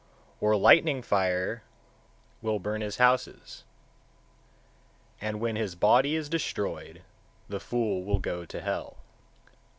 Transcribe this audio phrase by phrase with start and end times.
[0.39, 1.61] Or lightning fire
[2.41, 3.65] will burn his houses;
[5.21, 7.03] and when his body is destroyed,
[7.47, 8.97] the fool will go to hell.